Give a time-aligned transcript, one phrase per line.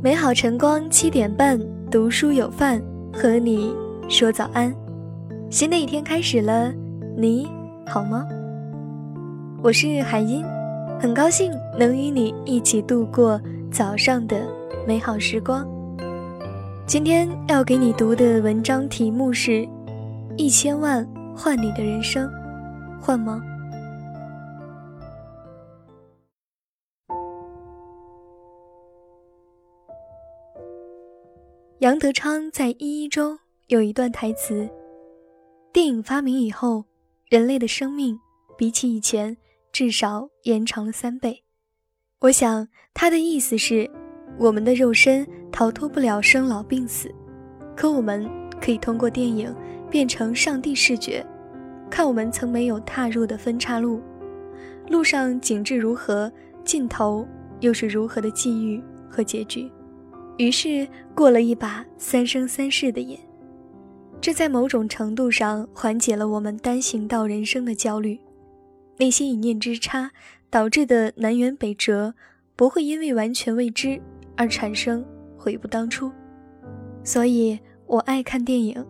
[0.00, 1.58] 美好晨光七点半，
[1.90, 2.80] 读书有饭，
[3.12, 3.74] 和你
[4.08, 4.72] 说早安。
[5.50, 6.72] 新的一天开始了，
[7.16, 7.48] 你
[7.84, 8.24] 好吗？
[9.60, 10.44] 我是海音，
[11.00, 13.40] 很高兴能与你一起度过
[13.72, 14.40] 早上的
[14.86, 15.66] 美好时光。
[16.86, 19.50] 今天要给你读的文章题目是
[20.36, 21.04] 《一千万
[21.34, 22.24] 换你的人生》，
[23.00, 23.42] 换吗？
[31.80, 34.68] 杨德昌在《一一》中有一段台词
[35.72, 36.84] ：“电影发明以后，
[37.28, 38.18] 人类的生命
[38.56, 39.36] 比起以前
[39.70, 41.44] 至少延长了三倍。”
[42.18, 43.88] 我想他的意思是，
[44.40, 47.14] 我们的肉身逃脱不了生老病死，
[47.76, 48.28] 可我们
[48.60, 49.54] 可以通过电影
[49.88, 51.24] 变成上帝视觉，
[51.88, 54.02] 看我们曾没有踏入的分岔路，
[54.88, 56.28] 路上景致如何，
[56.64, 57.24] 尽头
[57.60, 59.70] 又是如何的际遇和结局。
[60.38, 63.18] 于是过了一把三生三世的瘾，
[64.20, 68.18] 这在某种程度上缓解了我们单行道人生的焦虑。
[68.96, 70.10] 那些一念之差
[70.48, 72.14] 导致的南辕北辙，
[72.56, 74.00] 不会因为完全未知
[74.36, 75.04] 而产生
[75.36, 76.10] 悔不当初。
[77.04, 78.84] 所以我爱看电影。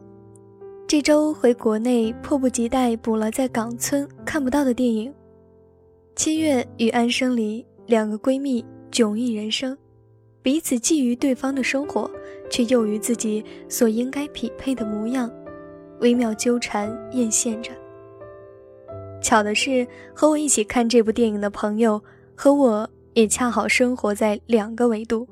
[0.86, 5.10] 这周回国内，迫不及待补了在港村看不到的电影
[6.14, 9.76] 《七月与安生》里两个闺蜜迥异人生。
[10.48, 12.10] 彼此觊觎对方的生活，
[12.48, 15.30] 却又于自己所应该匹配的模样，
[16.00, 17.70] 微妙纠缠艳羡着。
[19.20, 22.02] 巧的是，和我一起看这部电影的朋友
[22.34, 25.28] 和我也恰好生活在两个维度。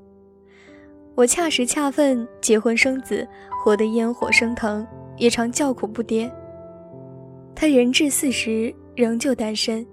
[1.14, 3.26] 我恰时恰分结婚生子，
[3.64, 6.30] 活得烟火升腾，也常叫苦不迭。
[7.54, 9.86] 他人至四十仍旧单身，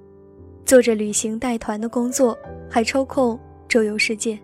[0.65, 2.37] 做着旅行带团的工作，
[2.69, 4.37] 还抽空周游世界。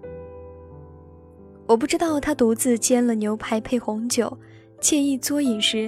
[1.69, 4.35] 我不知道他独自煎了牛排配红酒，
[4.81, 5.87] 惬意作饮时，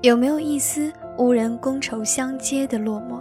[0.00, 3.20] 有没有一丝无人觥筹相接的落寞；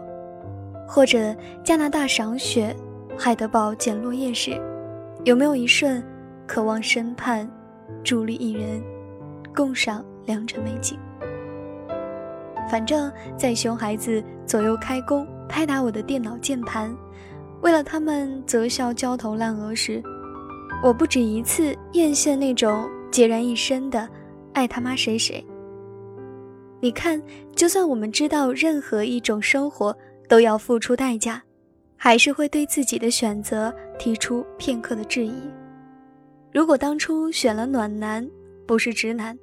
[0.88, 2.76] 或者加拿大赏雪，
[3.18, 4.52] 海德堡捡落叶时，
[5.24, 6.04] 有没有一瞬
[6.46, 7.50] 渴望身畔
[8.04, 8.84] 伫立一人，
[9.56, 11.00] 共赏良辰美景。
[12.70, 16.96] 反正，在熊孩子左右开弓拍打我的电脑键盘，
[17.62, 20.04] 为了他们择校焦头烂额时。
[20.84, 24.08] 我不止一次艳羡那种孑然一身的
[24.54, 25.44] 爱他妈谁谁。
[26.80, 27.20] 你看，
[27.56, 29.96] 就算我们知道任何一种生活
[30.30, 31.42] 都要付出代价，
[31.98, 35.34] 还是会对自己的选择提出片刻的质疑。
[36.54, 38.30] 如果当初选了暖男，
[38.68, 39.36] 不是直男，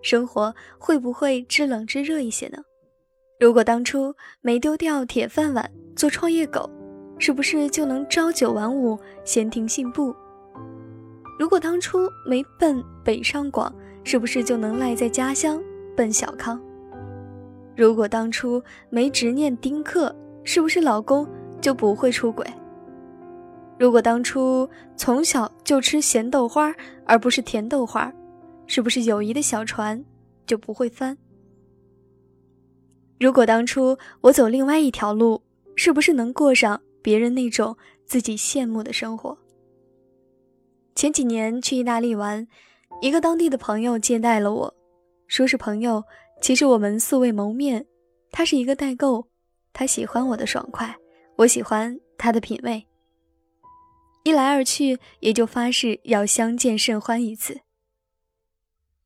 [0.00, 2.58] 生活会不会知冷知热一些呢？
[3.38, 6.70] 如果当初没丢掉铁饭碗做创业狗，
[7.18, 10.14] 是不是就能朝九晚五闲庭信步？
[11.38, 13.72] 如果当初没奔北上广，
[14.04, 15.62] 是不是就能赖在家乡
[15.94, 16.60] 奔小康？
[17.76, 20.14] 如果当初没执念丁克，
[20.44, 21.28] 是不是老公
[21.60, 22.46] 就不会出轨？
[23.78, 24.66] 如果当初
[24.96, 26.74] 从小就吃咸豆花
[27.04, 28.10] 而不是甜豆花，
[28.66, 30.02] 是不是友谊的小船
[30.46, 31.18] 就不会翻？
[33.20, 35.42] 如果当初我走另外一条路，
[35.74, 37.76] 是不是能过上别人那种
[38.06, 39.36] 自己羡慕的生活？
[40.96, 42.48] 前几年去意大利玩，
[43.02, 44.74] 一个当地的朋友接待了我，
[45.28, 46.02] 说是朋友，
[46.40, 47.84] 其实我们素未谋面。
[48.32, 49.28] 他是一个代购，
[49.74, 50.96] 他喜欢我的爽快，
[51.36, 52.82] 我喜欢他的品味。
[54.24, 57.60] 一来二去，也就发誓要相见甚欢一次。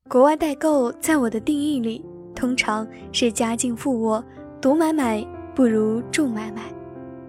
[0.07, 2.01] 国外代购在我的定义里，
[2.33, 4.23] 通常是家境富沃，
[4.61, 5.21] 独买买
[5.53, 6.73] 不如众买买，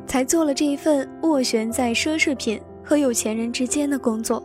[0.07, 4.41] 才做了这一份斡旋在奢侈品和有钱人之间的工作。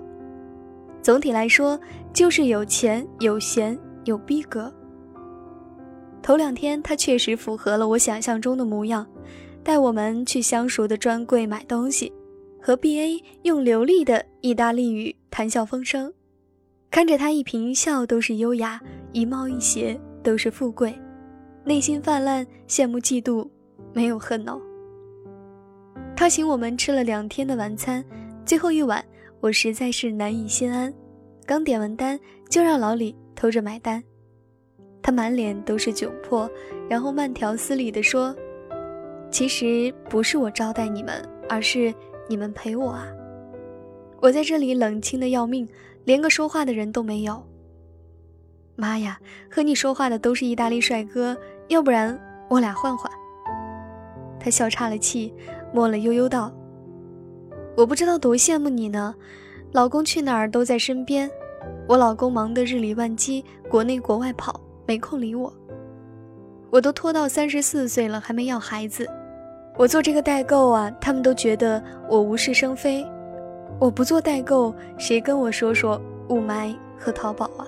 [1.01, 1.79] 总体来说，
[2.13, 4.73] 就是有钱、有闲、有逼格。
[6.21, 9.07] 头两天，他确实符合了我想象中的模样，
[9.63, 12.11] 带我们去相熟的专柜买东西，
[12.61, 16.11] 和 B.A 用流利的意大利语谈笑风生，
[16.91, 18.81] 看着他一颦一笑都是优雅，
[19.13, 20.93] 一貌一邪都是富贵，
[21.63, 23.47] 内心泛滥羡慕嫉妒，
[23.93, 24.59] 没有恨哦。
[26.13, 28.03] 他请我们吃了两天的晚餐，
[28.43, 29.01] 最后一晚。
[29.39, 30.93] 我实在是难以心安，
[31.45, 32.19] 刚点完单
[32.49, 34.03] 就让老李偷着买单，
[35.01, 36.49] 他满脸都是窘迫，
[36.89, 38.35] 然后慢条斯理地说
[39.29, 41.93] ：“其实不是我招待你们，而是
[42.27, 43.07] 你们陪我啊！
[44.19, 45.67] 我在这里冷清的要命，
[46.03, 47.41] 连个说话的人都没有。
[48.75, 49.19] 妈呀，
[49.49, 51.37] 和你说话的都是意大利帅哥，
[51.67, 52.19] 要不然
[52.49, 53.11] 我俩换换。”
[54.39, 55.33] 他笑岔了气，
[55.71, 56.51] 摸了悠悠道。
[57.77, 59.13] 我不知道多羡慕你呢，
[59.71, 61.29] 老公去哪儿都在身边。
[61.87, 65.53] 我老公忙得日理万机，国内国外跑，没空理我。
[66.71, 69.07] 我都拖到三十四岁了，还没要孩子。
[69.77, 71.79] 我做这个代购啊，他们都觉得
[72.09, 73.05] 我无事生非。
[73.79, 77.67] 我不做代购，谁跟我说说雾霾和淘宝啊？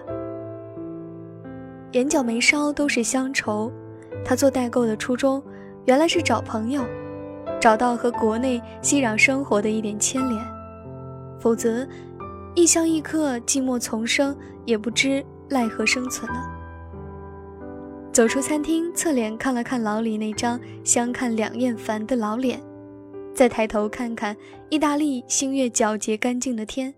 [1.91, 3.71] 眼角眉梢都是乡愁。
[4.25, 5.41] 他做代购的初衷，
[5.85, 6.83] 原来是找朋友，
[7.59, 10.41] 找到和国内熙攘生活的一点牵连。
[11.39, 11.87] 否则，
[12.55, 14.35] 异乡异客，寂寞丛生，
[14.65, 16.41] 也不知奈何生存呢。
[18.11, 22.59] 走出餐厅，侧脸看了看老李那张相看两厌烦的老脸，
[23.33, 24.35] 再抬头看看
[24.69, 26.93] 意大利星月皎洁干净的天，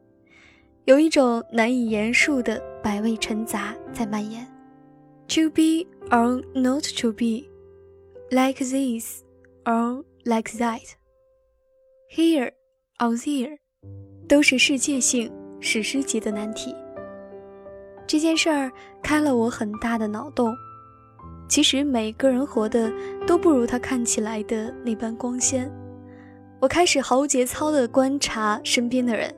[0.86, 4.48] 有一种难以言述的百味陈杂在蔓延。
[5.28, 7.46] To be or not to be,
[8.32, 9.22] like this
[9.66, 10.82] or like that,
[12.16, 12.52] here
[13.00, 13.58] or there，
[14.28, 16.76] 都是世界性、史诗级的难题。
[18.08, 18.72] 这件事儿
[19.02, 20.54] 开了我很大的脑洞。
[21.48, 22.92] 其实每个人活的
[23.28, 25.70] 都不如他看起来的那般光鲜。
[26.62, 29.34] 我开始毫无节操地观察身边的人，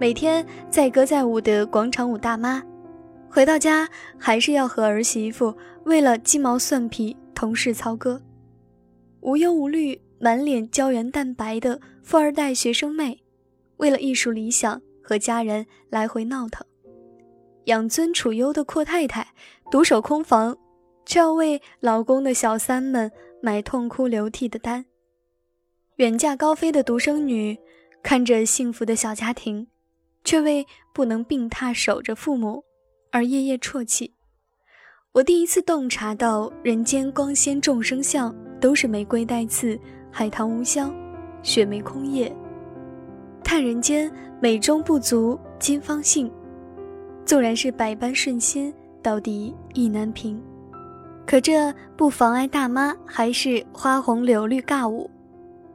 [0.00, 2.62] 每天载歌载舞的广场舞大妈。
[3.28, 3.86] 回到家
[4.16, 5.54] 还是要和儿媳妇
[5.84, 8.18] 为了鸡毛蒜皮同事操戈，
[9.26, 13.24] 无忧无虑、满脸胶原蛋白的富二代学生妹，
[13.78, 16.64] 为了艺术理想和家人来回闹腾；
[17.64, 19.34] 养尊处优的阔太太，
[19.68, 20.56] 独守空房，
[21.04, 23.10] 却要为老公的小三们
[23.42, 24.84] 买痛哭流涕的单；
[25.96, 27.58] 远嫁高飞的独生女，
[28.04, 29.66] 看着幸福的小家庭，
[30.22, 30.64] 却为
[30.94, 32.62] 不能病榻守着父母。
[33.10, 34.12] 而夜夜啜泣。
[35.16, 39.80] 我第一次洞察到，人间光鲜众生相，都是玫瑰带刺，
[40.10, 40.94] 海棠无香，
[41.42, 42.30] 雪梅空叶。
[43.42, 46.30] 叹人间美中不足，今方信。
[47.24, 48.70] 纵然是百般顺心，
[49.02, 50.38] 到底意难平。
[51.26, 55.10] 可这不妨碍大妈还是花红柳绿尬舞，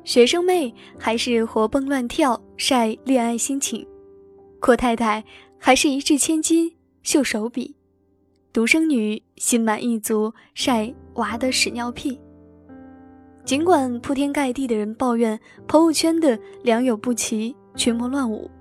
[0.03, 3.83] 学生妹还是活蹦乱跳晒恋爱心情，
[4.59, 5.23] 阔太太
[5.57, 6.71] 还是一掷千金。
[7.01, 7.75] 秀手笔，
[8.53, 12.19] 独生女心满意足晒娃的屎尿屁。
[13.45, 15.39] 尽管铺天盖地的人抱怨
[15.69, 18.51] 朋友圈的良莠不齐、群魔乱舞，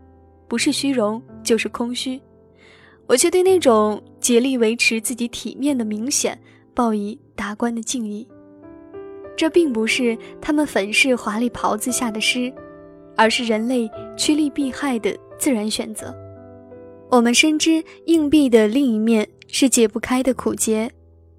[0.46, 2.20] 不是虚荣就是空虚，
[3.08, 6.38] 我却对那种竭力维持自己体面的明显
[6.72, 8.26] 报以达观的敬意。
[9.36, 12.52] 这并不是他们粉饰华丽袍子下的诗，
[13.16, 16.14] 而是人类趋利避害的自然选择。
[17.10, 20.90] 我们深知硬币的另一面是解不开的苦结，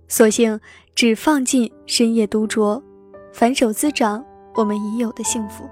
[0.07, 0.59] 索性
[0.93, 2.81] 只放进深夜独酌，
[3.31, 4.23] 反手滋长
[4.55, 5.63] 我们已有的幸福。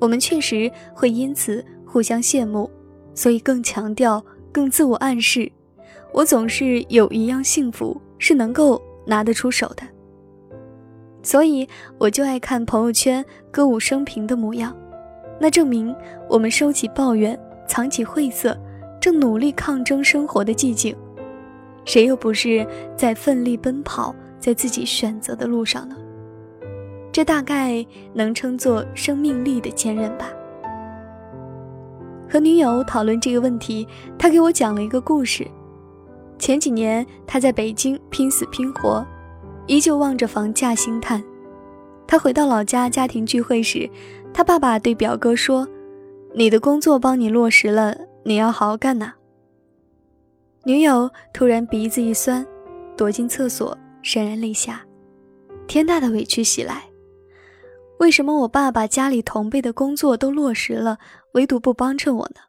[0.00, 2.70] 我们确实会因此互相羡慕，
[3.14, 4.22] 所以更强调、
[4.52, 5.50] 更自我暗示：
[6.12, 9.82] 我总是有一样幸福是能够拿得出手的。
[11.22, 11.66] 所以
[11.96, 14.76] 我就爱看朋友圈歌舞升平的模样，
[15.40, 15.94] 那证明
[16.28, 17.38] 我们收起抱怨。
[17.66, 18.54] 藏起晦涩，
[19.00, 20.94] 正努力抗争生活的寂静，
[21.84, 22.66] 谁又不是
[22.96, 25.96] 在奋力奔跑，在自己选择的路上呢？
[27.12, 30.28] 这大概能称作生命力的坚韧吧。
[32.28, 33.86] 和女友讨论这个问题，
[34.18, 35.46] 她给我讲了一个故事。
[36.36, 39.06] 前几年他在北京拼死拼活，
[39.66, 41.22] 依旧望着房价兴叹。
[42.06, 43.88] 他回到老家家庭聚会时，
[44.32, 45.66] 他爸爸对表哥说。
[46.34, 49.12] 你的工作帮你落实了，你要好好干呐。
[50.66, 52.44] 女友突然鼻子一酸，
[52.96, 54.80] 躲进厕所，潸然泪下，
[55.66, 56.82] 天大的委屈袭来。
[57.98, 60.96] 为什么我爸把家里同辈的工作都落实了，
[61.32, 62.40] 唯独不帮衬我呢？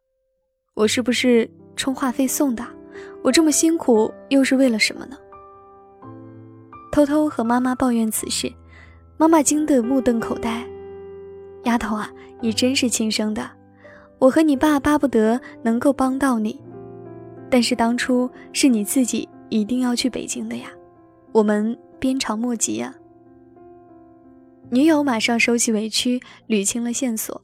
[0.75, 2.65] 我是不是充话费送的？
[3.22, 5.17] 我这么辛苦又是为了什么呢？
[6.93, 8.50] 偷偷和妈妈抱怨此事，
[9.17, 10.65] 妈妈惊得目瞪口呆。
[11.63, 13.50] 丫头啊，你真是亲生的。
[14.19, 16.57] 我和你爸巴不得能够帮到你，
[17.55, 20.69] 但是当初是你自己一定要去北京的呀，
[21.31, 22.93] 我们鞭长莫及呀。
[24.69, 26.19] 女友马上收起委屈，
[26.50, 27.41] 捋清了线索。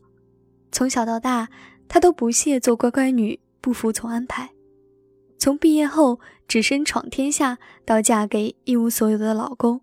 [0.69, 1.47] 从小到大，
[1.87, 4.49] 她都不屑做乖乖女，不服从安排。
[5.37, 9.79] 从毕业后只身闯天下，到嫁给一无所有的老公，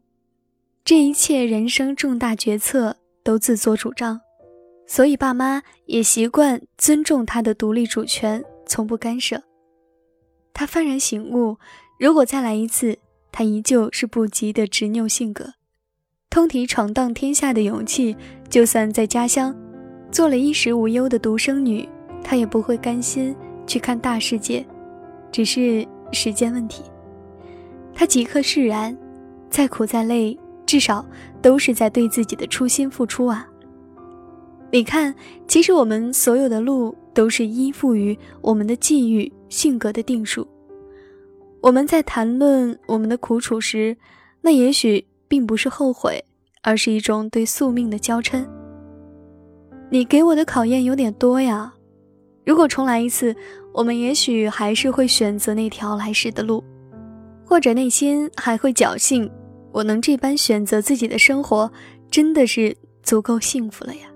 [0.84, 4.20] 这一切人生重大决策都自作主张。
[4.86, 9.42] 所以，爸妈也习惯尊重他的独立主权，从不干涉。
[10.58, 11.56] 他幡然醒悟，
[12.00, 12.98] 如果再来一次，
[13.30, 15.52] 他依旧是不羁的执拗性格，
[16.28, 18.16] 通体闯荡天下的勇气，
[18.50, 19.54] 就算在家乡
[20.10, 21.88] 做了衣食无忧的独生女，
[22.24, 23.32] 他也不会甘心
[23.68, 24.66] 去看大世界，
[25.30, 26.82] 只是时间问题。
[27.94, 28.98] 他即刻释然，
[29.48, 30.36] 再苦再累，
[30.66, 31.06] 至少
[31.40, 33.46] 都是在对自己的初心付出啊。
[34.72, 35.14] 你看，
[35.46, 40.46] 其实我们所有的路都是依附于我们的际遇、性格的定数。
[41.60, 43.96] 我们在谈论我们的苦楚时，
[44.40, 46.24] 那也许并不是后悔，
[46.62, 48.46] 而是一种对宿命的娇嗔。
[49.90, 51.72] 你给我的考验有点多呀，
[52.44, 53.34] 如果重来一次，
[53.72, 56.62] 我们也许还是会选择那条来时的路，
[57.44, 59.30] 或者内心还会侥幸，
[59.72, 61.70] 我能这般选择自己的生活，
[62.10, 64.08] 真的是足够幸福了呀。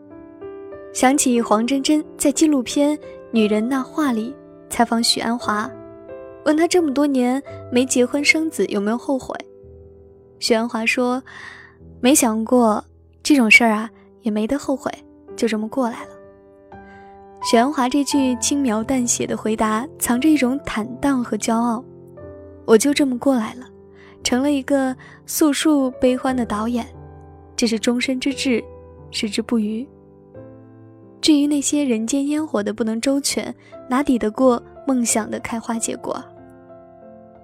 [0.92, 2.96] 想起黄真真在纪录片
[3.30, 4.34] 《女人那话》里
[4.72, 5.70] 采访许鞍华，
[6.46, 9.36] 问他这么多年没结婚生子有没有后悔，
[10.38, 11.22] 许鞍华说
[12.00, 12.82] ：“没想过
[13.22, 13.90] 这种事儿啊，
[14.22, 14.90] 也没得后悔。”
[15.36, 16.10] 就这么过来了。
[17.42, 21.84] 许鞍华这句轻描淡写的回答，藏着一种坦荡和骄傲。
[22.64, 23.66] 我就这么过来了，
[24.24, 26.86] 成了一个诉述悲欢的导演，
[27.54, 28.64] 这是终身之志，
[29.10, 29.86] 矢志不渝。
[31.22, 33.54] 至于那些人间烟火的不能周全，
[33.88, 36.22] 哪抵得过梦想的开花结果？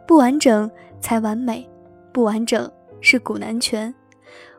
[0.06, 0.70] 不完整
[1.00, 1.66] 才完美，
[2.12, 2.70] 不完整
[3.00, 3.94] 是古难全，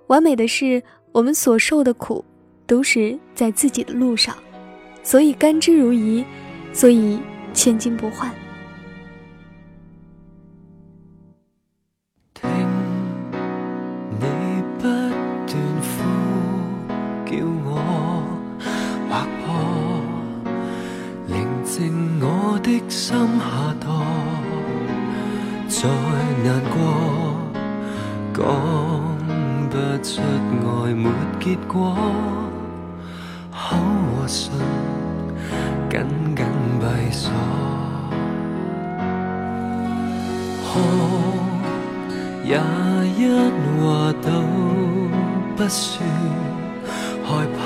[0.08, 2.26] 完美的是我们所受的苦。
[2.70, 4.38] 都是在自己的路上，
[5.02, 6.24] 所以甘之如饴，
[6.72, 7.20] 所以
[7.52, 8.32] 千金不换。
[22.89, 23.46] 心下
[23.79, 23.86] 堕，
[25.67, 25.88] 再
[26.43, 26.75] 难过
[28.34, 28.38] 讲
[29.69, 30.10] 不出
[30.65, 31.05] 爱没
[31.39, 31.96] 结果。
[33.51, 34.38] 口和唇
[35.89, 35.93] 紧
[36.36, 36.46] 紧
[36.79, 37.31] 闭锁，
[40.65, 40.69] 可
[42.43, 42.50] 也
[43.15, 43.19] 一
[43.79, 43.84] 话
[44.24, 44.27] 都
[45.55, 46.01] 不说，
[47.24, 47.60] 害怕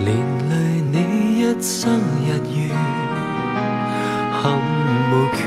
[0.00, 0.06] 连
[0.48, 0.52] 累
[0.90, 0.94] 你
[1.40, 2.74] 一生日月，
[4.46, 4.56] 憾
[5.10, 5.38] 无缺，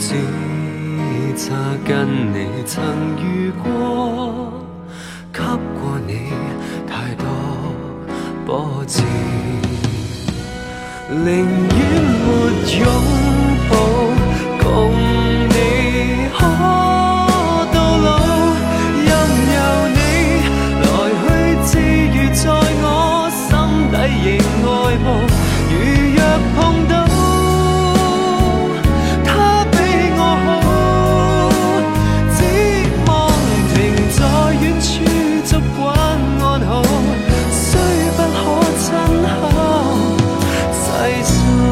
[0.00, 0.08] 只
[1.36, 1.54] 差
[1.86, 2.82] 跟你曾
[3.22, 4.52] 遇过，
[5.32, 6.32] 给过你
[6.88, 7.24] 太多。
[8.44, 9.00] 波折，
[11.08, 12.05] 宁愿。
[41.28, 41.65] it's